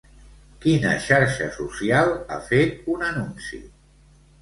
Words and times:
Quina 0.63 0.93
xarxa 1.09 1.51
social 1.59 2.11
ha 2.39 2.43
fet 2.51 2.83
un 2.97 3.09
anunci? 3.13 3.65